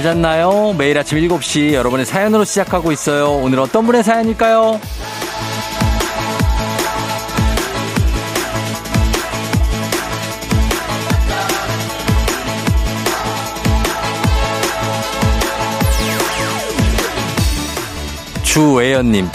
[0.00, 0.74] 잘 잤나요?
[0.78, 3.32] 매일 아침 7시 여러분의 사연으로 시작하고 있어요.
[3.32, 4.80] 오늘 어떤 분의 사연일까요?
[18.42, 19.28] 주외연님,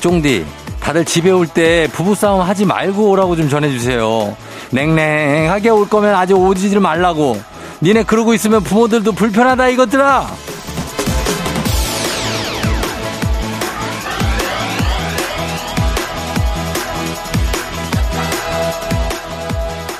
[0.00, 0.44] 쫑디,
[0.80, 4.36] 다들 집에 올 때 부부싸움 하지 말고 오라고 좀 전해주세요.
[4.70, 7.38] 냉랭하게 올 거면 아직 오지를 말라고.
[7.82, 10.26] 니네 그러고 있으면 부모들도 불편하다 이것들아.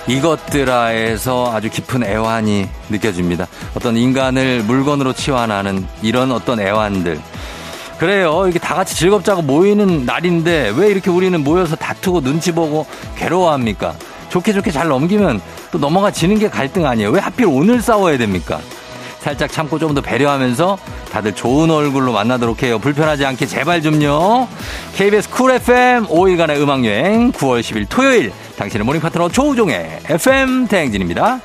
[0.09, 3.49] 이것들아에서 아주 깊은 애환이 느껴집니다.
[3.75, 7.21] 어떤 인간을 물건으로 치환하는 이런 어떤 애환들.
[7.99, 8.43] 그래요.
[8.45, 12.87] 이렇게 다 같이 즐겁자고 모이는 날인데 왜 이렇게 우리는 모여서 다투고 눈치 보고
[13.17, 13.95] 괴로워합니까?
[14.29, 17.11] 좋게 좋게 잘 넘기면 또 넘어가 지는 게 갈등 아니에요.
[17.11, 18.61] 왜 하필 오늘 싸워야 됩니까?
[19.21, 20.79] 살짝 참고 좀 더 배려하면서
[21.11, 22.79] 다들 좋은 얼굴로 만나도록 해요.
[22.79, 24.47] 불편하지 않게 제발 좀요.
[24.95, 31.41] KBS 쿨 FM 5일간의 음악여행 9월 10일 토요일 당신의 morning 파트너 조우종의 FM 대행진입니다.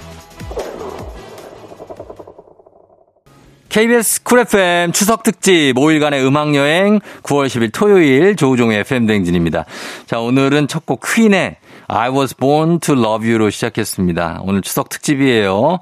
[3.70, 9.66] KBS 쿨 FM 추석 특집 5일간의 음악 여행 9월 10일 토요일 조우종의 FM 대행진입니다.
[10.06, 11.56] 자, 오늘은 첫 곡 퀸의
[11.94, 14.40] I was born to love you로 시작했습니다.
[14.44, 15.80] 오늘 추석 특집이에요.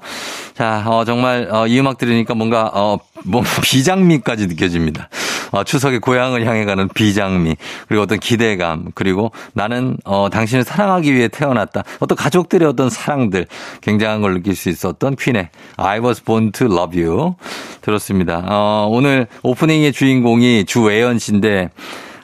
[0.54, 5.08] 자, 어, 정말, 어, 이 음악 들으니까 뭔가, 어, 뭔 비장미까지 느껴집니다.
[5.52, 7.54] 어, 추석의 고향을 향해 가는 비장미,
[7.86, 11.84] 그리고 어떤 기대감, 그리고 나는, 어, 당신을 사랑하기 위해 태어났다.
[12.00, 13.46] 어떤 가족들의 어떤 사랑들,
[13.80, 17.36] 굉장한 걸 느낄 수 있었던 퀸의 I was born to love you.
[17.82, 18.44] 들었습니다.
[18.48, 21.70] 어, 오늘 오프닝의 주인공이 주외연 씨인데,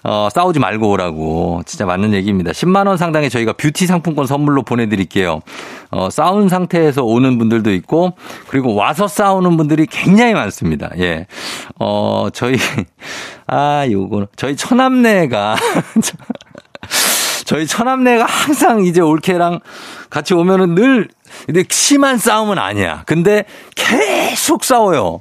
[0.08, 1.62] 어, 싸우지 말고 오라고.
[1.66, 2.52] 진짜 맞는 얘기입니다.
[2.52, 5.40] 10만원 상당의 저희가 뷰티 상품권 선물로 보내드릴게요.
[5.90, 8.12] 어, 싸운 상태에서 오는 분들도 있고,
[8.46, 10.90] 그리고 와서 싸우는 분들이 굉장히 많습니다.
[10.98, 11.26] 예.
[11.80, 12.56] 어, 저희,
[13.48, 15.56] 아, 요거, 저희 처남네가,
[17.44, 19.58] 저희 처남네가 항상 이제 올케랑
[20.08, 21.08] 같이 오면은 늘,
[21.46, 23.02] 근데 심한 싸움은 아니야.
[23.06, 23.44] 근데
[23.74, 25.20] 계속 싸워요.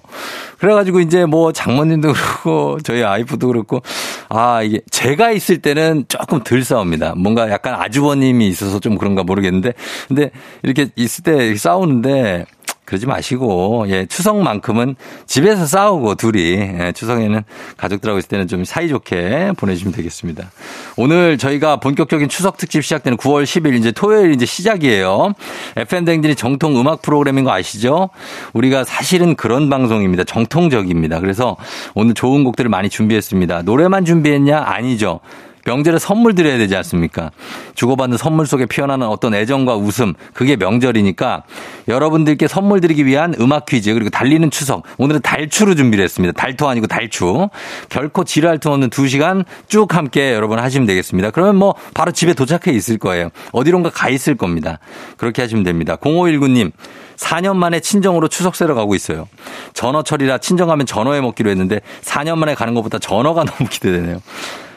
[0.65, 3.83] 그래가지고 이제 뭐 장모님도 그렇고 저희 아이프도 그렇고
[4.29, 7.13] 아 이게 제가 있을 때는 조금 덜 싸웁니다.
[7.17, 9.73] 뭔가 약간 아주버님이 있어서 좀 그런가 모르겠는데
[10.07, 10.31] 근데
[10.63, 12.47] 이렇게 있을 때 싸우는데
[12.85, 17.43] 그러지 마시고 예 추석만큼은 집에서 싸우고 둘이 예, 추석에는
[17.77, 20.51] 가족들하고 있을 때는 좀 사이좋게 보내주시면 되겠습니다.
[20.95, 25.33] 오늘 저희가 본격적인 추석 특집 시작되는 9월 10일 이제 토요일 이제 시작이에요.
[25.75, 28.09] FM 댕진이 정통 음악 프로그램인 거 아시죠?
[28.53, 30.23] 우리가 사실은 그런 방송입니다.
[30.23, 31.19] 정통적입니다.
[31.19, 31.57] 그래서
[31.95, 33.63] 오늘 좋은 곡들을 많이 준비했습니다.
[33.63, 34.59] 노래만 준비했냐?
[34.65, 35.19] 아니죠.
[35.65, 37.31] 명절에 선물 드려야 되지 않습니까?
[37.73, 41.43] 주고받는 선물 속에 피어나는 어떤 애정과 웃음, 그게 명절이니까
[41.87, 44.83] 여러분들께 선물 드리기 위한 음악 퀴즈, 그리고 달리는 추석.
[44.97, 46.33] 오늘은 달추로 준비를 했습니다.
[46.33, 47.49] 달토 아니고 달추.
[47.89, 51.31] 결코 지랄 틈 없는 두 시간 쭉 함께 여러분 하시면 되겠습니다.
[51.31, 53.29] 그러면 뭐 바로 집에 도착해 있을 거예요.
[53.51, 54.79] 어디론가 가 있을 겁니다.
[55.17, 55.95] 그렇게 하시면 됩니다.
[55.97, 56.71] 0519님.
[57.17, 59.27] 4년 만에 친정으로 추석 새러 가고 있어요.
[59.73, 64.21] 전어철이라 친정 가면 전어회 먹기로 했는데 4년 만에 가는 것보다 전어가 너무 기대되네요.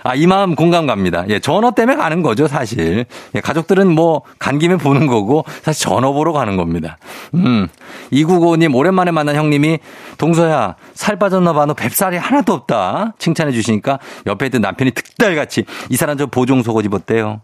[0.08, 1.26] 아, 이 마음 공감 갑니다.
[1.28, 3.04] 예, 전어 때문에 가는 거죠, 사실.
[3.34, 6.96] 예, 가족들은 뭐, 간 김에 보는 거고, 사실 전어 보러 가는 겁니다.
[7.34, 7.68] 음.
[8.10, 9.80] 2995님, 오랜만에 만난 형님이,
[10.16, 11.66] 동서야, 살 빠졌나 봐.
[11.66, 13.16] 너 뱃살이 하나도 없다.
[13.18, 17.42] 칭찬해 주시니까, 옆에 있던 남편이 득달같이, 이 사람 저 보종 속옷 입었대요.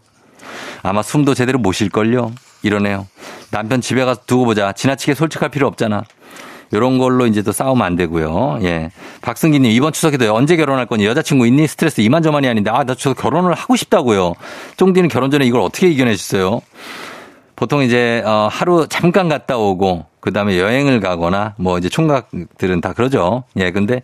[0.81, 2.31] 아마 숨도 제대로 못 쉴걸요?
[2.63, 3.05] 이러네요.
[3.51, 4.71] 남편 집에 가서 두고 보자.
[4.71, 6.03] 지나치게 솔직할 필요 없잖아.
[6.73, 8.59] 요런 걸로 이제 또 싸우면 안 되고요.
[8.63, 8.91] 예.
[9.21, 11.05] 박승기님, 이번 추석에도 언제 결혼할 거니?
[11.05, 11.67] 여자친구 있니?
[11.67, 14.33] 스트레스 이만저만이 아닌데, 아, 나 추석 결혼을 하고 싶다고요.
[14.77, 16.61] 쫑디는 결혼 전에 이걸 어떻게 이겨내셨어요?
[17.55, 22.93] 보통 이제, 어, 하루 잠깐 갔다 오고, 그 다음에 여행을 가거나, 뭐 이제 총각들은 다
[22.93, 23.43] 그러죠.
[23.57, 24.01] 예, 근데,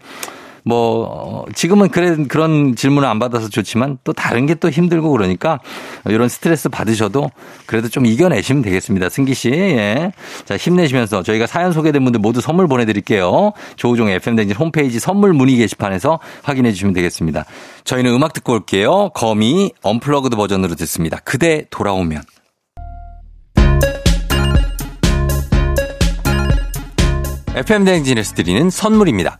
[0.63, 5.59] 뭐 어, 지금은 그래 그런 질문을 안 받아서 좋지만 또 다른 게 또 힘들고 그러니까
[6.05, 7.29] 이런 스트레스 받으셔도
[7.65, 9.09] 그래도 좀 이겨내시면 되겠습니다.
[9.09, 9.49] 승기 씨.
[9.49, 10.13] 예.
[10.45, 13.51] 자, 힘내시면서 저희가 사연 소개된 분들 모두 선물 보내 드릴게요.
[13.75, 17.45] 조우종 FM 대행진 홈페이지 선물 문의 게시판에서 확인해 주시면 되겠습니다.
[17.83, 19.09] 저희는 음악 듣고 올게요.
[19.13, 21.17] 거미 unplugged 버전으로 듣습니다.
[21.25, 22.21] 그대 돌아오면
[27.55, 29.39] FM 대행진에서 드리는 선물입니다.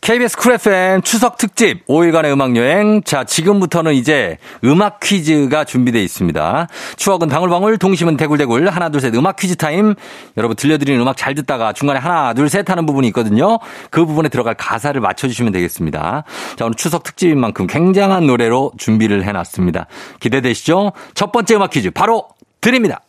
[0.00, 3.02] KBS 쿨 FM 추석 특집 5일간의 음악 여행.
[3.02, 6.68] 자, 지금부터는 이제 음악 퀴즈가 준비되어 있습니다.
[6.96, 8.68] 추억은 방울방울, 동심은 대굴대굴.
[8.68, 9.94] 하나, 둘, 셋 음악 퀴즈 타임.
[10.38, 13.58] 여러분 들려드리는 음악 잘 듣다가 중간에 하나, 둘, 셋 하는 부분이 있거든요.
[13.90, 16.24] 그 부분에 들어갈 가사를 맞춰주시면 되겠습니다.
[16.56, 19.86] 자, 오늘 추석 특집인 만큼 굉장한 노래로 준비를 해놨습니다.
[20.18, 20.92] 기대되시죠?
[21.14, 22.26] 첫 번째 음악 퀴즈 바로
[22.62, 23.00] 드립니다.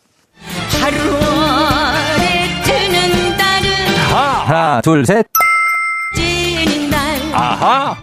[0.82, 3.70] 하루 아래 뜨는 달은
[4.46, 5.26] 하나, 둘, 셋.
[7.32, 7.96] 아하!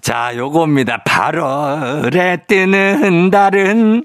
[0.00, 1.02] 자, 요겁니다.
[1.04, 4.04] 8월에 뜨는 달은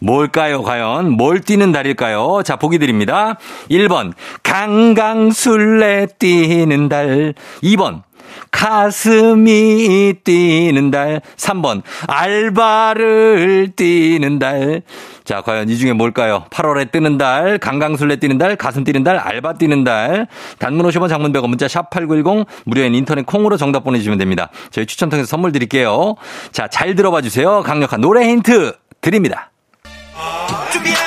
[0.00, 1.10] 뭘까요, 과연?
[1.10, 2.42] 뭘 뛰는 달일까요?
[2.44, 3.36] 자, 보기 드립니다.
[3.70, 4.12] 1번,
[4.42, 7.34] 강강술래 뛰는 달.
[7.62, 8.02] 2번,
[8.54, 11.20] 가슴이 뛰는 달.
[11.36, 14.82] 3번, 알바를 뛰는 달.
[15.24, 16.44] 자, 과연 이 중에 뭘까요?
[16.50, 20.28] 8월에 뜨는 달, 강강술래 뛰는 달, 가슴 뛰는 달, 알바 뛰는 달.
[20.60, 24.50] 단문 50원 장문 100원 문자 샵8910 무료인 인터넷 콩으로 정답 보내주시면 됩니다.
[24.70, 26.14] 저희 추첨 통해서 선물 드릴게요.
[26.52, 27.60] 자, 잘 들어봐 주세요.
[27.62, 29.50] 강력한 노래 힌트 드립니다.
[30.72, 31.03] 준비하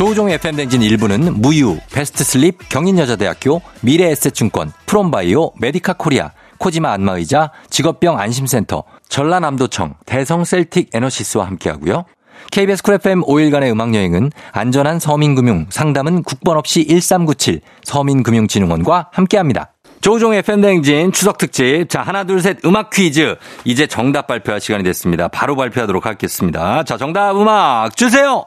[0.00, 8.84] 조우종의 FM대행진 1부는 무유, 베스트 슬립, 경인여자대학교, 미래에셋증권, 프롬바이오, 메디카 코리아, 코지마 안마의자, 직업병 안심센터,
[9.10, 12.06] 전라남도청, 대성 셀틱 에너시스와 함께하고요.
[12.50, 19.74] KBS 쿨 FM 5일간의 음악여행은 안전한 서민금융, 상담은 국번 없이 1397 서민금융진흥원과 함께합니다.
[20.00, 21.90] 조우종의 FM대행진 추석 특집.
[21.90, 23.36] 자, 하나, 둘, 셋 음악 퀴즈.
[23.66, 25.28] 이제 정답 발표할 시간이 됐습니다.
[25.28, 26.84] 바로 발표하도록 하겠습니다.
[26.84, 28.46] 자, 정답 음악 주세요!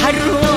[0.00, 0.55] 하루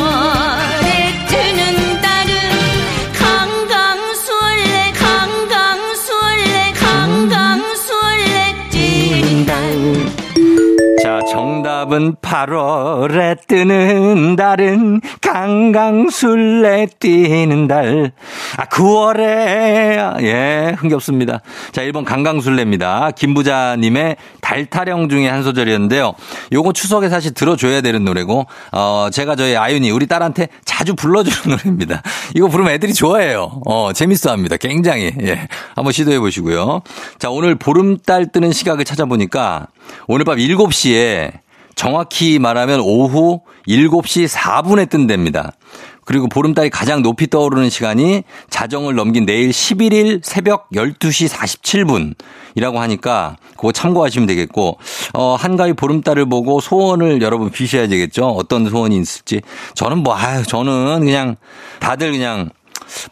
[11.99, 18.11] 정답은 8월에 뜨는 달은 강강술래 뛰는 달.
[18.57, 21.41] 아, 9월에, 예, 흥겹습니다.
[21.73, 23.11] 자, 1번 강강술래입니다.
[23.11, 26.13] 김부자님의 달타령 중에 한 소절이었는데요.
[26.53, 32.01] 요거 추석에 사실 들어줘야 되는 노래고, 어, 제가 저희 아윤이, 우리 딸한테 자주 불러주는 노래입니다.
[32.35, 33.61] 이거 부르면 애들이 좋아해요.
[33.65, 34.55] 어, 재밌어 합니다.
[34.57, 35.11] 굉장히.
[35.21, 35.47] 예.
[35.75, 36.81] 한번 시도해 보시고요.
[37.19, 39.67] 자, 오늘 보름달 뜨는 시각을 찾아보니까
[40.07, 41.31] 오늘 밤 7시에
[41.79, 45.53] 정확히 말하면 오후 7시 4분에 뜬답니다.
[46.03, 51.29] 그리고 보름달이 가장 높이 떠오르는 시간이 자정을 넘긴 내일 11일 새벽 12시
[52.57, 54.77] 47분이라고 하니까 그거 참고하시면 되겠고
[55.13, 58.27] 어 한가위 보름달을 보고 소원을 여러분 비셔야 되겠죠.
[58.27, 59.39] 어떤 소원이 있을지.
[59.75, 61.37] 저는 뭐 아유 저는 그냥
[61.79, 62.49] 다들 그냥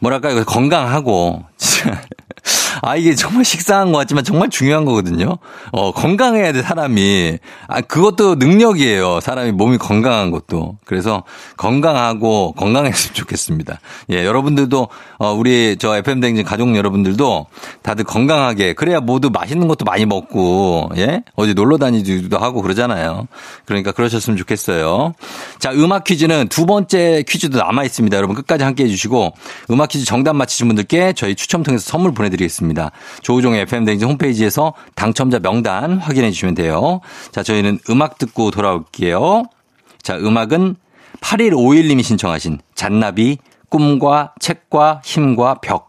[0.00, 1.42] 뭐랄까요 건강하고
[2.82, 5.38] 아, 이게 정말 식상한 것 같지만 정말 중요한 거거든요.
[5.72, 7.38] 어, 건강해야 돼, 사람이.
[7.66, 9.20] 아, 그것도 능력이에요.
[9.20, 10.78] 사람이 몸이 건강한 것도.
[10.84, 11.24] 그래서
[11.56, 13.80] 건강하고 건강했으면 좋겠습니다.
[14.10, 17.46] 예, 여러분들도, 어, 우리 저 FM댕진 가족 여러분들도
[17.82, 21.22] 다들 건강하게, 그래야 모두 맛있는 것도 많이 먹고, 예?
[21.34, 23.26] 어디 놀러 다니기도 하고 그러잖아요.
[23.64, 25.14] 그러니까 그러셨으면 좋겠어요.
[25.58, 28.16] 자, 음악 퀴즈는 두 번째 퀴즈도 남아 있습니다.
[28.16, 29.32] 여러분 끝까지 함께 해주시고,
[29.70, 32.67] 음악 퀴즈 정답 맞히신 분들께 저희 추첨 통해서 선물 보내드리겠습니다.
[32.68, 32.90] 있습니다.
[33.22, 37.00] 조우종의 FM댕진 홈페이지에서 당첨자 명단 확인해 주시면 돼요.
[37.32, 39.44] 자, 저희는 음악 듣고 돌아올게요.
[40.02, 40.76] 자, 음악은
[41.20, 43.38] 8151님이 신청하신 잔나비,
[43.70, 45.88] 꿈과 책과 힘과 벽.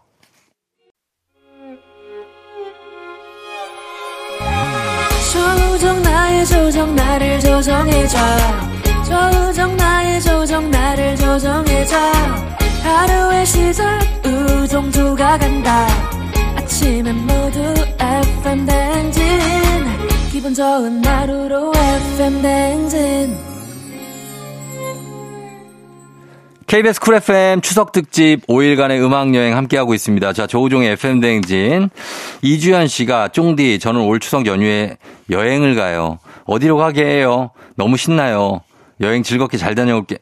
[5.32, 8.18] 조정 나의 조정 나를 조정해줘
[9.04, 11.96] 조정 나의 조정 나를 조정해줘
[12.82, 15.86] 하루의 시절 우정조가 간다
[16.80, 17.60] 아침엔 모두
[18.00, 19.22] FM 댕진
[20.32, 21.72] 기분 좋은 하루로
[22.14, 23.36] FM 댕진
[26.66, 30.32] KBS 쿨 FM 추석 특집 5일간의 음악 여행 함께하고 있습니다.
[30.32, 31.90] 자, 조우종의 FM 대행진.
[32.40, 34.96] 이주연 씨가 쫑디 저는 올 추석 연휴에
[35.28, 36.18] 여행을 가요.
[36.46, 37.50] 어디로 가게 해요?
[37.74, 38.62] 너무 신나요.
[39.02, 40.16] 여행 즐겁게 잘 다녀올게.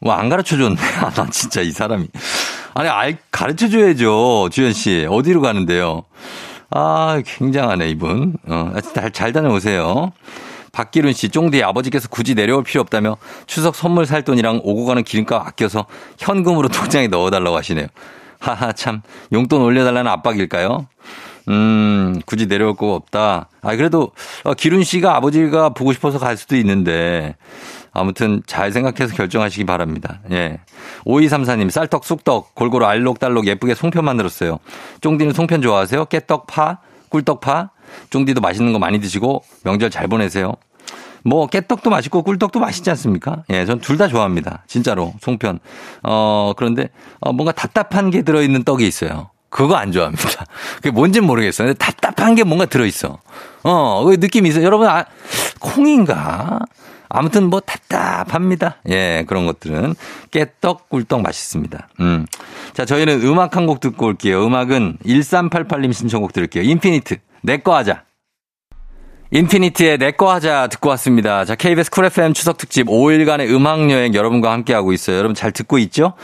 [0.00, 0.76] 뭐안 가르쳐 줬네.
[1.02, 2.06] 아, 나 진짜 이 사람이.
[2.74, 4.48] 아니, 알 가르쳐 줘야죠.
[4.50, 5.06] 주연 씨.
[5.08, 6.04] 어디로 가는데요?
[6.70, 8.36] 아, 굉장하네, 이분.
[8.46, 10.12] 어, 잘, 잘 다녀오세요.
[10.72, 15.46] 박기룬 씨, 쫑디 아버지께서 굳이 내려올 필요 없다며 추석 선물 살 돈이랑 오고 가는 기름값
[15.46, 15.86] 아껴서
[16.18, 17.86] 현금으로 통장에 넣어달라고 하시네요.
[18.38, 19.02] 하하, 참.
[19.32, 20.86] 용돈 올려달라는 압박일까요?
[21.48, 23.48] 음, 굳이 내려올 거 없다.
[23.62, 24.12] 아, 그래도,
[24.44, 27.34] 어, 기룬 씨가 아버지가 보고 싶어서 갈 수도 있는데,
[27.98, 30.20] 아무튼 잘 생각해서 결정하시기 바랍니다.
[30.30, 30.60] 예.
[31.04, 34.58] 5234님, 쌀떡, 쑥떡, 골고루 알록달록 예쁘게 송편 만들었어요.
[35.00, 36.06] 쫑디는 송편 좋아하세요?
[36.06, 36.78] 깨떡, 파,
[37.08, 37.70] 꿀떡, 파?
[38.10, 40.54] 쫑디도 맛있는 거 많이 드시고 명절 잘 보내세요.
[41.24, 43.42] 뭐 깨떡도 맛있고 꿀떡도 맛있지 않습니까?
[43.50, 44.62] 예, 전 둘 다 좋아합니다.
[44.66, 45.58] 진짜로 송편.
[46.04, 46.90] 어 그런데
[47.20, 49.30] 어, 뭔가 답답한 게 들어있는 떡이 있어요.
[49.50, 50.44] 그거 안 좋아합니다.
[50.76, 51.68] 그게 뭔진 모르겠어요.
[51.68, 53.18] 근데 답답한 게 뭔가 들어있어.
[53.64, 54.64] 어, 그 느낌이 있어요.
[54.64, 55.04] 여러분, 아,
[55.58, 56.60] 콩인가?
[57.08, 58.76] 아무튼 뭐 답답합니다.
[58.88, 59.94] 예, 그런 것들은.
[60.30, 61.88] 깨떡, 꿀떡 맛있습니다.
[62.00, 62.26] 음.
[62.74, 64.44] 자, 저희는 음악 한 곡 듣고 올게요.
[64.46, 66.62] 음악은 1388님 신청곡 들을게요.
[66.64, 67.16] 인피니트.
[67.42, 68.02] 내꺼 하자.
[69.30, 71.44] 인피니트의 내꺼 하자 듣고 왔습니다.
[71.44, 75.18] 자, KBS 쿨 FM 추석 특집 5일간의 음악 여행 여러분과 함께하고 있어요.
[75.18, 76.14] 여러분 잘 듣고 있죠?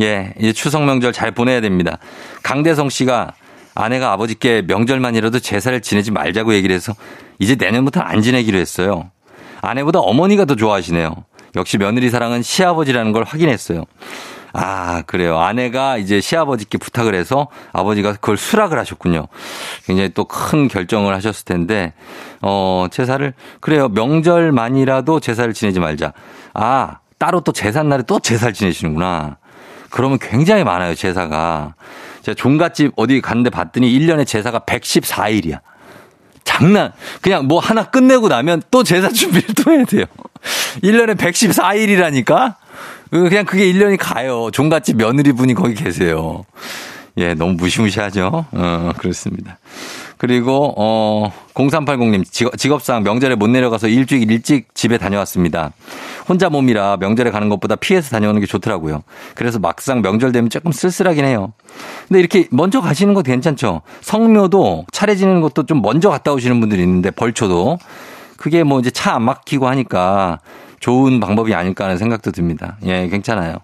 [0.00, 1.98] 예, 이제 추석 명절 잘 보내야 됩니다.
[2.44, 3.32] 강대성 씨가
[3.74, 6.94] 아내가 아버지께 명절만이라도 제사를 지내지 말자고 얘기를 해서
[7.40, 9.10] 이제 내년부터 안 지내기로 했어요.
[9.62, 11.14] 아내보다 어머니가 더 좋아하시네요.
[11.56, 13.84] 역시 며느리 사랑은 시아버지라는 걸 확인했어요.
[14.54, 15.38] 아, 그래요.
[15.38, 19.28] 아내가 이제 시아버지께 부탁을 해서 아버지가 그걸 수락을 하셨군요.
[19.86, 21.94] 굉장히 또 큰 결정을 하셨을 텐데,
[22.42, 23.88] 어, 제사를, 그래요.
[23.88, 26.12] 명절만이라도 제사를 지내지 말자.
[26.52, 29.38] 아, 따로 또 제삿날에 또 제사를 지내시는구나.
[29.90, 31.74] 그러면 굉장히 많아요, 제사가.
[32.22, 35.60] 제가 종갓집 어디 갔는데 봤더니 1년에 제사가 114일이야.
[36.52, 36.92] 장난.
[37.20, 40.04] 그냥 뭐 하나 끝내고 나면 또 제사 준비를 또 해야 돼요.
[40.82, 42.56] 1년에 114일이라니까?
[43.10, 44.50] 그냥 그게 1년이 가요.
[44.52, 46.44] 종갓집 며느리분이 거기 계세요.
[47.18, 48.46] 예, 너무 무시무시하죠?
[48.52, 49.58] 어, 그렇습니다.
[50.16, 55.72] 그리고, 어, 0380님, 직업, 직업 상 명절에 못 내려가서 일주일 일찍 집에 다녀왔습니다.
[56.28, 59.02] 혼자 몸이라 명절에 가는 것보다 피해서 다녀오는 게 좋더라고요.
[59.34, 61.52] 그래서 막상 명절 되면 조금 쓸쓸하긴 해요.
[62.06, 63.82] 근데 이렇게 먼저 가시는 거 괜찮죠?
[64.02, 67.78] 성묘도 차례 지내는 것도 좀 먼저 갔다 오시는 분들이 있는데 벌초도
[68.36, 70.38] 그게 뭐 이제 차 안 막히고 하니까
[70.82, 72.76] 좋은 방법이 아닐까 하는 생각도 듭니다.
[72.84, 73.58] 예, 괜찮아요.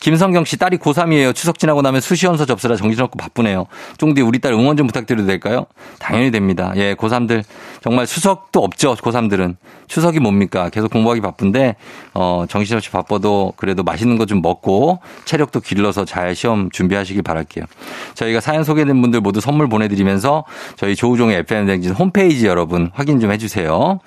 [0.00, 1.34] 김성경 씨 딸이 고3이에요.
[1.34, 3.66] 추석 지나고 나면 수시원서 접수라 정신없고 바쁘네요.
[3.98, 5.66] 쫑디 우리 딸 응원 좀 부탁드려도 될까요?
[5.98, 6.72] 당연히 됩니다.
[6.76, 7.44] 예, 고3들
[7.82, 8.94] 정말 수석도 없죠.
[8.94, 9.56] 고3들은.
[9.88, 10.70] 추석이 뭡니까?
[10.70, 11.76] 계속 공부하기 바쁜데
[12.14, 17.64] 어, 정신없이 바빠도 그래도 맛있는 거 좀 먹고 체력도 길러서 잘 시험 준비하시길 바랄게요.
[18.14, 20.44] 저희가 사연 소개된 분들 모두 선물 보내드리면서
[20.76, 23.98] 저희 조우종의 FM 댕진 홈페이지 여러분 확인 좀 해주세요.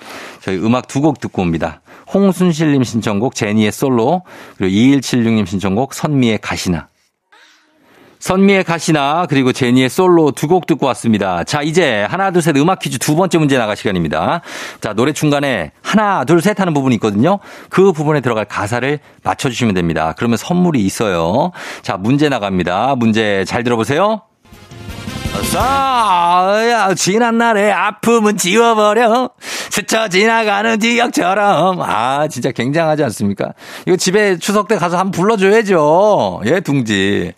[0.42, 1.82] 저희 음악 두 곡 듣고 옵니다.
[2.14, 4.22] 홍순실님 신청곡 제니의 솔로
[4.58, 6.88] 그리고 2176님 신청곡 선미의 가시나
[8.26, 11.44] 선미의 가시나 그리고 제니의 솔로 두 곡 듣고 왔습니다.
[11.44, 14.42] 자 이제 하나 둘 셋 음악 퀴즈 두 번째 문제 나갈 시간입니다.
[14.82, 17.38] 자 노래 중간에 하나 둘 셋 하는 부분이 있거든요.
[17.70, 20.16] 그 부분에 들어갈 가사를 맞춰주시면 됩니다.
[20.18, 21.52] 그러면 선물이 있어요.
[21.84, 22.96] 자 문제 나갑니다.
[22.96, 24.22] 문제 잘 들어보세요.
[25.52, 29.30] 자, 지난 날의 아픔은 지워버려.
[29.40, 31.82] 스쳐 지나가는 기억처럼.
[31.82, 33.54] 아, 진짜 굉장하지 않습니까?
[33.86, 36.42] 이거 집에 추석 때 가서 한번 불러줘야죠.
[36.46, 37.34] 예, 둥지.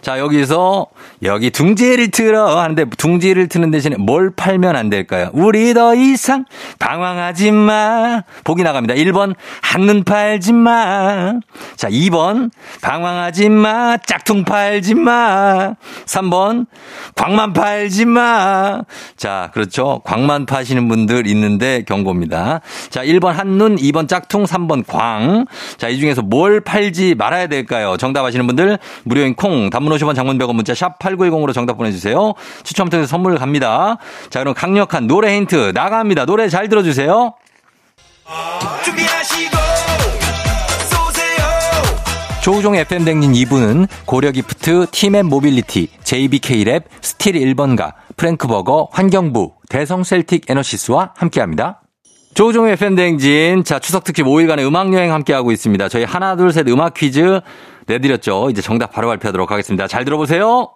[0.00, 0.86] 자, 여기서,
[1.22, 5.30] 여기 둥지를 틀어 하는데, 둥지를 트는 대신에 뭘 팔면 안 될까요?
[5.32, 6.44] 우리 더 이상
[6.78, 8.22] 당황하지 마.
[8.44, 8.94] 보기 나갑니다.
[8.94, 11.34] 1번, 한눈 팔지 마.
[11.76, 13.96] 자, 2번, 방황하지 마.
[13.98, 15.74] 짝퉁 팔지 마.
[16.06, 16.66] 3번,
[17.14, 18.82] 광만 팔지 마.
[19.16, 20.00] 자, 그렇죠.
[20.04, 22.60] 광만 파시는 분들 있는데 경고입니다.
[22.88, 25.46] 자, 1번 한눈, 2번 짝퉁, 3번 광.
[25.76, 27.96] 자, 이 중에서 뭘 팔지 말아야 될까요?
[27.96, 32.34] 정답 아시는 분들 무료인 콩, 단문 50원 장문 100원 문자 샵 8910으로 정답 보내주세요.
[32.62, 33.96] 추첨 통해서 선물 갑니다.
[34.30, 36.26] 자, 그럼 강력한 노래 힌트 나갑니다.
[36.26, 37.34] 노래 잘 들어주세요.
[38.84, 39.61] 준비하시고
[42.42, 51.82] 조우종의 FM대행진 2부는 고려기프트, 티맵 모빌리티, JBK랩, 스틸 1번가, 프랭크버거, 환경부, 대성셀틱 에너시스와 함께합니다.
[52.34, 53.62] 조우종의 FM대행진.
[53.62, 55.88] 자, 추석 특집 5일간의 음악 여행 함께하고 있습니다.
[55.88, 57.40] 저희 하나, 둘, 셋 음악 퀴즈
[57.86, 58.50] 내드렸죠.
[58.50, 59.86] 이제 정답 바로 발표하도록 하겠습니다.
[59.86, 60.70] 잘 들어보세요.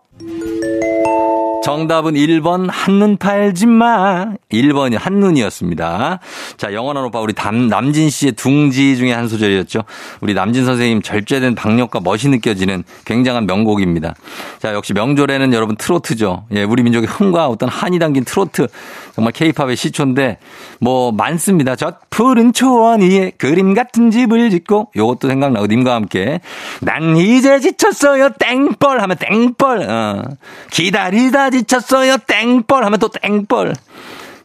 [1.67, 4.35] 정답은 1번 한눈 팔지 마.
[4.53, 6.21] 1번이 한눈이었습니다.
[6.57, 9.83] 자, 영원한 오빠 우리 담, 남진 씨의 둥지 중에 한 소절이었죠.
[10.21, 14.15] 우리 남진 선생님 절제된 박력과 멋이 느껴지는 굉장한 명곡입니다.
[14.61, 16.45] 자, 역시 명절에는 여러분 트로트죠.
[16.53, 18.69] 예, 우리 민족의 흥과 어떤 한이 담긴 트로트.
[19.17, 20.39] 정말 케이팝의 시초인데
[20.79, 21.75] 뭐 많습니다.
[21.75, 26.41] 저 푸른 초원 위에 그림 같은 집을 짓고 요것도 생각나고 님과 함께
[26.83, 30.23] 난 이제 지쳤어요 땡벌 하면 땡벌 어.
[30.71, 33.75] 기다리다 지쳤어요 땡벌 하면 또 땡벌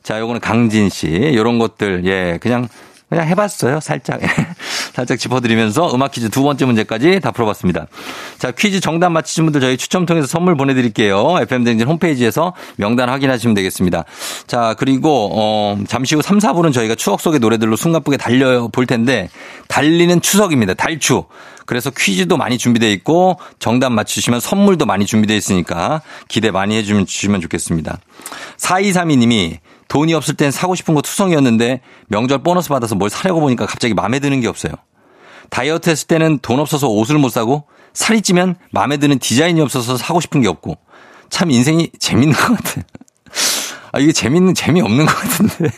[0.03, 2.67] 자 요거는 강진 씨 요런 것들 예 그냥
[3.11, 3.81] 그냥 해봤어요.
[3.81, 4.21] 살짝.
[4.93, 7.87] 살짝 짚어드리면서 음악 퀴즈 두 번째 문제까지 다 풀어봤습니다.
[8.37, 11.37] 자, 퀴즈 정답 맞히신 분들 저희 추첨 통해서 선물 보내드릴게요.
[11.41, 14.05] FM댕진 홈페이지에서 명단 확인하시면 되겠습니다.
[14.47, 19.29] 자, 그리고, 어, 잠시 후 3, 4분은 저희가 추억 속의 노래들로 숨가쁘게 달려 볼 텐데,
[19.67, 20.73] 달리는 추석입니다.
[20.73, 21.25] 달추.
[21.65, 27.39] 그래서 퀴즈도 많이 준비되어 있고 정답 맞추시면 선물도 많이 준비되어 있으니까 기대 많이 해주면 주시면
[27.39, 27.99] 좋겠습니다.
[28.57, 29.59] 4232님이
[29.91, 34.19] 돈이 없을 땐 사고 싶은 거 투성이었는데 명절 보너스 받아서 뭘 사려고 보니까 갑자기 마음에
[34.19, 34.71] 드는 게 없어요.
[35.49, 40.21] 다이어트 했을 때는 돈 없어서 옷을 못 사고 살이 찌면 마음에 드는 디자인이 없어서 사고
[40.21, 40.77] 싶은 게 없고
[41.29, 42.85] 참 인생이 재밌는 것 같아요.
[43.91, 45.69] 아, 이게 재밌는, 재미없는 것 같은데.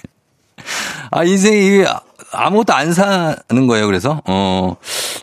[1.09, 1.83] 아, 인생이
[2.33, 3.85] 아무것도 안 사는 거예요.
[3.85, 4.75] 그래서 어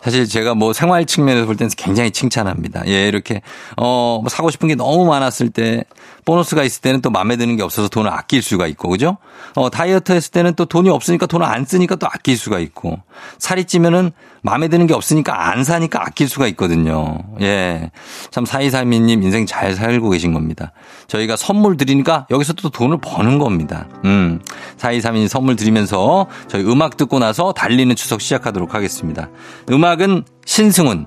[0.02, 2.86] 사실 제가 뭐 생활 측면에서 볼 때는 굉장히 칭찬합니다.
[2.86, 3.42] 예, 이렇게
[3.76, 5.84] 어뭐 사고 싶은 게 너무 많았을 때
[6.24, 9.18] 보너스가 있을 때는 또 마음에 드는 게 없어서 돈을 아낄 수가 있고 그죠?
[9.54, 12.98] 어 다이어트 했을 때는 또 돈이 없으니까 돈을 안 쓰니까 또 아낄 수가 있고
[13.38, 17.18] 살이 찌면은 마음에 드는 게 없으니까 안 사니까 아낄 수가 있거든요.
[17.40, 17.90] 예.
[18.30, 20.72] 참 사이사미님 인생 잘 살고 계신 겁니다.
[21.08, 23.88] 저희가 선물 드리니까 여기서 또 돈을 버는 겁니다.
[24.04, 24.40] 음.
[24.78, 29.28] 사이사미님 선물 드리면서 저희 음악 듣고 나서 달리는 추석 시작하도록 하겠습니다.
[29.70, 31.06] 음악은 신승훈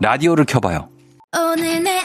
[0.00, 0.88] 라디오를 켜봐요.
[1.36, 2.03] 오늘 내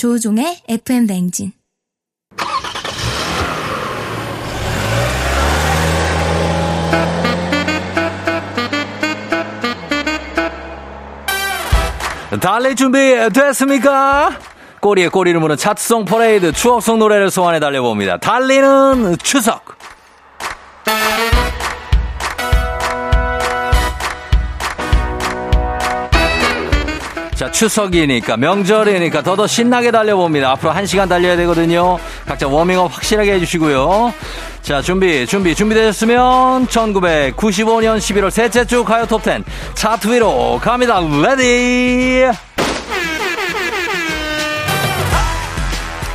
[0.00, 1.52] 조종의 FM 냉진.
[12.40, 12.98] 달릴 준비
[13.34, 14.38] 됐습니까?
[14.80, 18.16] 꼬리에 꼬리를 무는 차트송 퍼레이드 추억송 노래를 소환해 달려봅니다.
[18.16, 19.79] 달리는 추석.
[27.52, 30.50] 추석이니까, 명절이니까 더더 신나게 달려봅니다.
[30.52, 31.98] 앞으로 한 시간 달려야 되거든요.
[32.26, 34.12] 각자 워밍업 확실하게 해주시고요.
[34.62, 41.00] 자, 준비, 준비, 준비되셨으면 1995년 11월 셋째 주 가요 톱10 차트 위로 갑니다.
[41.00, 42.59] Ready!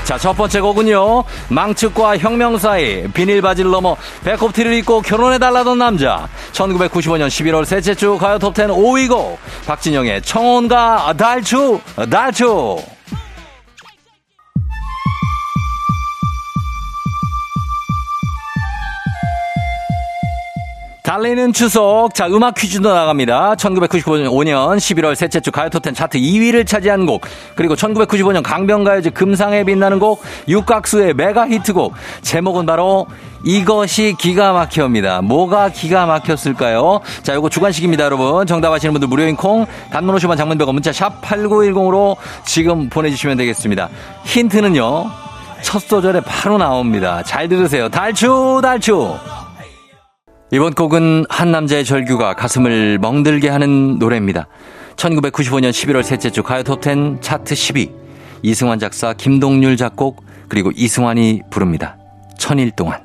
[0.06, 1.24] 자, 첫 번째 곡은요.
[1.50, 6.30] 망측과 혁명 사이 비닐바지를 넘어 배꼽티를 입고 결혼해달라던 남자.
[6.52, 9.39] 1995년 11월 셋째 주 가요 톱10 5위 곡.
[9.65, 12.94] 박진영의 청혼과 달추, 달추.
[21.15, 22.13] 달리는 추석.
[22.13, 23.56] 자, 음악 퀴즈도 나갑니다.
[23.56, 27.21] 1995년 11월 셋째 주 가요톱텐 차트 2위를 차지한 곡.
[27.56, 30.21] 그리고 1995년 강변가요제 금상에 빛나는 곡.
[30.49, 31.93] 육각수의 메가 히트곡.
[32.21, 33.08] 제목은 바로
[33.45, 35.21] 이것이 기가 막혀입니다.
[35.21, 36.99] 뭐가 기가 막혔을까요?
[37.23, 38.45] 자, 요거 주관식입니다, 여러분.
[38.45, 43.88] 정답 아시는 분들 무료인 콩, 단문 50원 장문백원 문자 샵 8910으로 지금 보내주시면 되겠습니다.
[44.25, 45.10] 힌트는요.
[45.62, 47.23] 첫 소절에 바로 나옵니다.
[47.23, 47.88] 잘 들으세요.
[47.88, 49.15] 달추, 달추.
[50.51, 54.47] 이번 곡은 한 남자의 절규가 가슴을 멍들게 하는 노래입니다.
[54.95, 57.91] 1995년 11월 셋째 주 가요 톱10 차트 10위.
[58.43, 61.97] 이승환 작사, 김동률 작곡, 그리고 이승환이 부릅니다.
[62.38, 63.03] 천일 동안.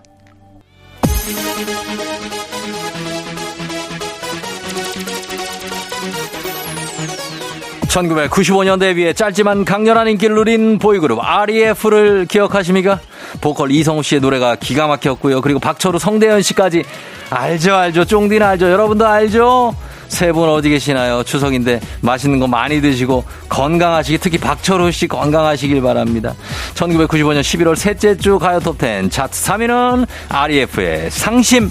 [7.91, 13.01] 1995년 데뷔에 짧지만 강렬한 인기를 누린 보이그룹 REF를 기억하십니까?
[13.41, 15.41] 보컬 이성우 씨의 노래가 기가 막혔고요.
[15.41, 16.85] 그리고 박철우, 성대현 씨까지
[17.31, 18.05] 알죠, 알죠.
[18.05, 18.71] 쫑디는 알죠.
[18.71, 19.75] 여러분도 알죠?
[20.09, 21.23] 세 분 어디 계시나요?
[21.23, 26.35] 추석인데 맛있는 거 많이 드시고 건강하시기 특히 박철호 씨 건강하시길 바랍니다.
[26.75, 31.71] 1995년 11월 셋째 주 가요 톱10 차트 3위는 REF의 상심.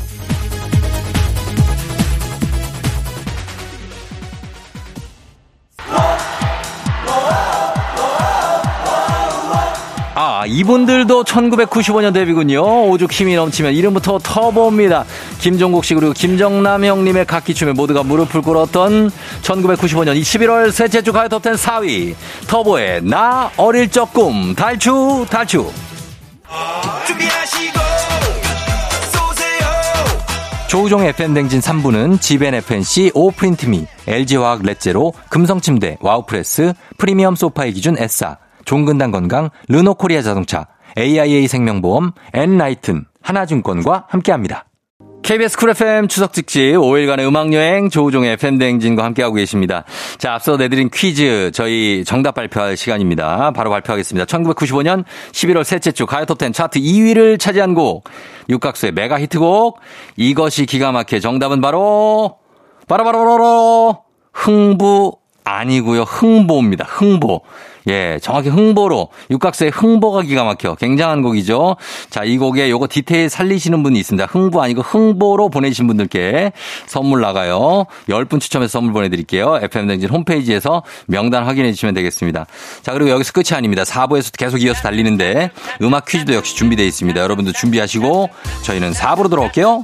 [10.49, 12.89] 이분들도 1995년 데뷔군요.
[12.89, 15.05] 오죽 힘이 넘치면 이름부터 터보입니다.
[15.39, 21.55] 김종국 씨 그리고 김정남 형님의 각기춤에 모두가 무릎을 꿇었던 1995년 11월 셋째 주 가요 톱10
[21.55, 22.15] 4위.
[22.47, 25.71] 터보의 나 어릴 적 꿈 달추 달추.
[27.05, 27.79] 준비하시고
[30.67, 39.11] 조우종의 FM대행진 3부는 지벤 FNC, 오프린트미, LG화학 렛제로, 금성침대, 와우프레스, 프리미엄 소파의 기준 S사, 종근당
[39.11, 40.67] 건강, 르노코리아 자동차,
[40.97, 44.65] AIA 생명보험, 엔라이튼, 하나증권과 함께합니다.
[45.21, 49.83] KBS 쿨 FM 추석 특집 5일간의 음악여행 조우종의 FM대행진과 함께하고 계십니다.
[50.17, 53.51] 자, 앞서 내드린 퀴즈 저희 정답 발표할 시간입니다.
[53.51, 54.25] 바로 발표하겠습니다.
[54.25, 58.05] 1995년 11월 셋째 주 가요톱10 차트 2위를 차지한 곡
[58.49, 59.79] 육각수의 메가 히트곡
[60.17, 62.39] 이것이 기가 막혀 정답은 바로
[62.87, 65.17] 바로바로바로 흥부
[65.57, 66.03] 아니고요.
[66.03, 66.85] 흥보입니다.
[66.87, 67.41] 흥보.
[67.87, 71.77] 예, 정확히 흥보로 육각수의 흥보가 기가 막혀 굉장한 곡이죠.
[72.09, 74.27] 자, 이 곡에 요거 디테일 살리시는 분이 있습니다.
[74.29, 76.51] 흥부 아니고 흥보로 보내신 분들께
[76.85, 77.85] 선물 나가요.
[78.09, 79.59] 10분 추첨해서 선물 보내 드릴게요.
[79.63, 82.45] FM댕진 홈페이지에서 명단 확인해 주시면 되겠습니다.
[82.83, 83.83] 자, 그리고 여기서 끝이 아닙니다.
[83.83, 85.49] 4부에서 계속 이어서 달리는데
[85.81, 87.19] 음악 퀴즈도 역시 준비되어 있습니다.
[87.19, 88.29] 여러분도 준비하시고
[88.63, 89.83] 저희는 4부로 돌아올게요.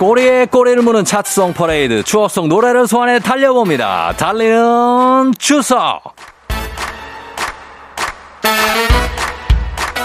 [0.00, 4.14] 꼬리에 꼬리를 무는 차트송 퍼레이드 추억 속 노래를 소환해 달려봅니다.
[4.16, 6.00] 달리는 추석.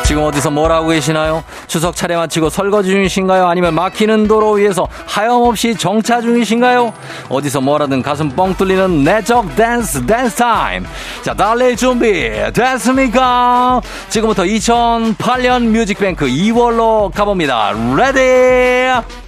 [0.03, 1.45] 지금 어디서 뭘 하고 계시나요?
[1.67, 3.47] 추석 차례 마치고 설거지 중이신가요?
[3.47, 6.93] 아니면 막히는 도로 위에서 하염없이 정차 중이신가요?
[7.29, 10.85] 어디서 뭘 하든 가슴 뻥 뚫리는 내적 댄스 댄스 타임.
[11.21, 13.81] 자, 달릴 준비 됐습니까?
[14.09, 17.71] 지금부터 2008년 뮤직뱅크 2월로 가봅니다.
[17.95, 19.24] Ready!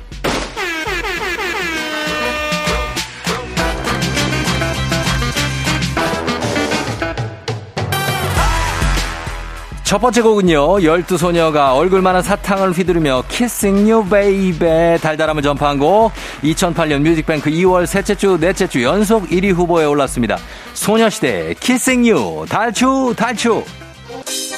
[9.88, 16.12] 첫 번째 곡은요, 열두 소녀가 얼굴만한 사탕을 휘두르며 Kissing You Baby 달달함을 전파한 곡
[16.43, 20.39] 2008년 뮤직뱅크 2월 셋째 주, 넷째 주 연속 1위 후보에 올랐습니다.
[20.73, 23.63] 소녀시대 Kissing You 달추 달추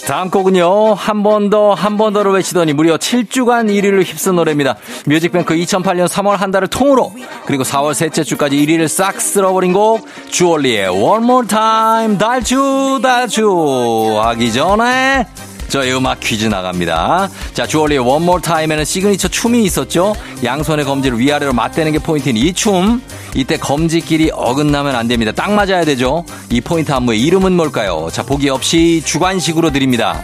[0.08, 4.76] 다음 곡은요, 한 번 더, 한 번 더를 외치더니 무려 7주간 1위를 휩쓴 노래입니다.
[5.06, 7.14] 뮤직뱅크 2008년 3월 한 달을 통으로,
[7.46, 14.20] 그리고 4월 셋째 주까지 1위를 싹 쓸어버린 곡, 주얼리의 One More Time, 달추, 달추.
[14.20, 15.28] 하기 전에,
[15.70, 17.30] 저희 음악 퀴즈 나갑니다.
[17.54, 20.16] 자, 주얼리의 More Time에는 시그니처 춤이 있었죠?
[20.44, 23.02] 양손의 검지를 위아래로 맞대는 게 포인트인 이 춤.
[23.36, 25.32] 이때 검지끼리 어긋나면 안 됩니다.
[25.32, 26.26] 딱 맞아야 되죠?
[26.50, 28.10] 이 포인트 안무의 이름은 뭘까요?
[28.12, 30.24] 자, 보기 없이 주관식으로 드립니다.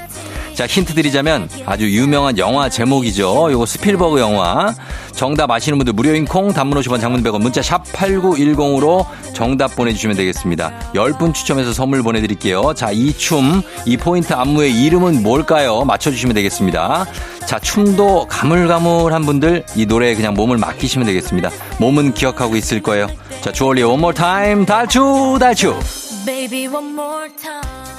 [0.56, 3.52] 자, 힌트 드리자면 아주 유명한 영화 제목이죠.
[3.52, 4.74] 요거 스필버그 영화.
[5.12, 10.72] 정답 아시는 분들 무료인 콩, 단문 50원, 장문 100원, 문자 샵 8910으로 정답 보내주시면 되겠습니다.
[10.96, 12.74] 10분 추첨해서 선물 보내드릴게요.
[12.74, 15.84] 자, 이 춤, 이 포인트 안무의 이름은 뭘까요?
[15.84, 17.06] 맞춰주시면 되겠습니다.
[17.46, 21.52] 자, 춤도 가물가물한 분들 이 노래에 그냥 몸을 맡기시면 되겠습니다.
[21.80, 23.08] 몸은 기억하고 있을 거예요.
[23.42, 25.76] 자, 주얼리 More Time, 달추, 달추.
[26.26, 27.95] Baby one more time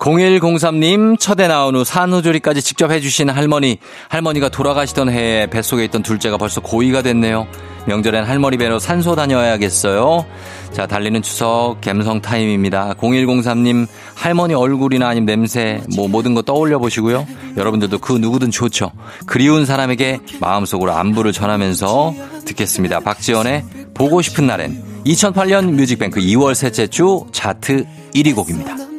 [0.00, 3.78] 0103님, 첫애 나온 후 산후조리까지 직접 해주신 할머니.
[4.08, 7.46] 할머니가 돌아가시던 해에 뱃속에 있던 둘째가 벌써 고2가 됐네요.
[7.86, 10.24] 명절엔 할머니 뵈러 산소 다녀야겠어요.
[10.72, 12.94] 자, 달리는 추석 갬성 타임입니다.
[12.94, 17.26] 0103님, 할머니 얼굴이나 아니면 냄새, 뭐 모든 거 떠올려 보시고요.
[17.58, 18.92] 여러분들도 그 누구든 좋죠.
[19.26, 22.14] 그리운 사람에게 마음속으로 안부를 전하면서
[22.46, 23.00] 듣겠습니다.
[23.00, 27.84] 박지연의 보고 싶은 날엔 2008년 뮤직뱅크 2월 셋째 주 차트
[28.14, 28.89] 1위 곡입니다.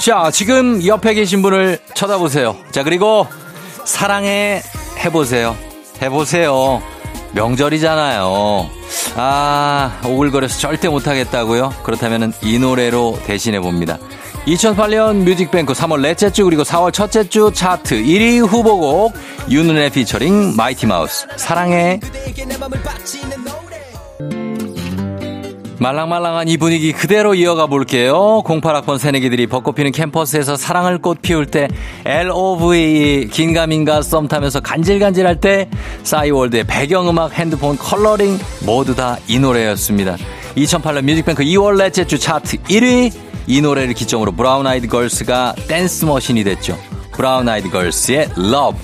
[0.00, 2.56] 자, 지금 옆에 계신 분을 쳐다보세요.
[2.70, 3.26] 자, 그리고
[3.84, 4.62] 사랑해
[5.04, 5.56] 해보세요.
[6.00, 6.82] 해보세요.
[7.32, 8.70] 명절이잖아요.
[9.16, 11.74] 아, 오글거려서 절대 못하겠다고요?
[11.82, 13.98] 그렇다면 이 노래로 대신해 봅니다.
[14.46, 19.12] 2008년 뮤직뱅크 3월 넷째 주 그리고 4월 첫째 주 차트 1위 후보곡
[19.50, 22.00] 윤은혜 피처링 마이티 마우스 사랑해
[25.78, 28.42] 말랑말랑한 이 분위기 그대로 이어가 볼게요.
[28.44, 31.68] 08학번 새내기들이 벚꽃 피는 캠퍼스에서 사랑을 꽃 피울 때
[32.04, 35.68] LOVE 긴가민가 썸 타면서 간질간질할 때
[36.02, 40.16] 싸이월드의 배경음악 핸드폰 컬러링 모두 다 이 노래였습니다.
[40.56, 43.12] 2008년 뮤직뱅크 2월 넷째 주 차트 1위
[43.46, 46.76] 이 노래를 기점으로 브라운 아이드 걸스가 댄스 머신이 됐죠.
[47.12, 48.80] 브라운 아이드 걸스의 Love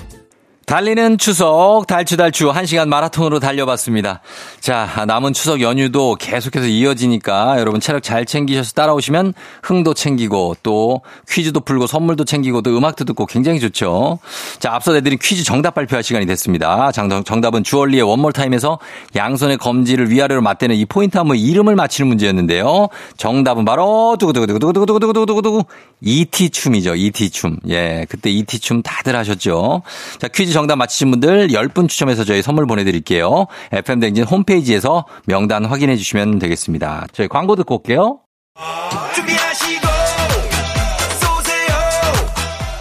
[0.65, 4.21] 달리는 추석 달추달추 1시간 마라톤으로 달려봤습니다.
[4.59, 11.59] 자, 남은 추석 연휴도 계속해서 이어지니까 여러분 체력 잘 챙기셔서 따라오시면 흥도 챙기고 또 퀴즈도
[11.59, 14.17] 풀고 선물도 챙기고 또 음악도 듣고 굉장히 좋죠.
[14.57, 16.91] 자, 앞서 내드린 퀴즈 정답 발표할 시간이 됐습니다.
[16.91, 18.79] 정답은 주얼리의 원몰 타임에서
[19.15, 22.87] 양손의 검지를 위아래로 맞대는 이 포인트 한번 이름을 맞히는 문제였는데요.
[23.17, 25.63] 정답은 바로 두구두구두구두구두구두구두구두구
[26.01, 26.95] ET 춤이죠.
[26.95, 27.57] ET 춤.
[27.69, 29.83] 예, 그때 ET 춤 다들 하셨죠.
[30.17, 33.47] 자, 퀴즈 정답 맞히신 분들 10분 추첨해서 저희 선물 보내드릴게요.
[33.73, 37.07] FM댕진 홈페이지에서 명단 확인해 주시면 되겠습니다.
[37.11, 38.19] 저희 광고 듣고 올게요.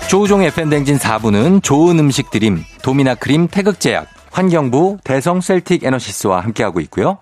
[0.09, 7.19] 조우종 FM댕진 4부는 좋은 음식 드림, 도미나 크림 태극제약, 환경부 대성 셀틱 에너시스와 함께하고 있고요.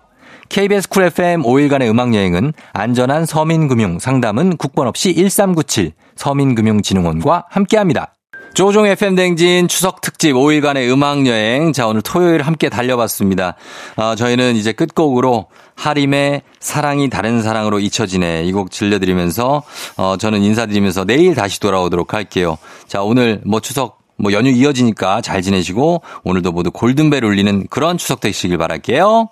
[0.50, 8.12] KBS 쿨 FM 5일간의 음악여행은 안전한 서민금융 상담은 국번 없이 1397 서민금융진흥원과 함께합니다.
[8.54, 11.72] 조우종 FM 댕진 추석 특집 5일간의 음악 여행.
[11.72, 13.54] 자, 오늘 토요일 함께 달려봤습니다.
[13.96, 18.44] 아, 저희는 이제 끝곡으로 하림의 사랑이 다른 사랑으로 잊혀지네.
[18.44, 19.62] 이 곡 들려드리면서,
[19.96, 22.58] 어, 저는 인사드리면서 내일 다시 돌아오도록 할게요.
[22.86, 28.20] 자, 오늘 뭐 추석 뭐 연휴 이어지니까 잘 지내시고 오늘도 모두 골든벨 울리는 그런 추석
[28.20, 29.30] 되시길 바랄게요.